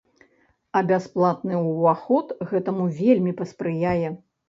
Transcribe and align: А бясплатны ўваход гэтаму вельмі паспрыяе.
А 0.79 0.83
бясплатны 0.91 1.61
ўваход 1.69 2.35
гэтаму 2.55 2.91
вельмі 3.01 3.39
паспрыяе. 3.43 4.07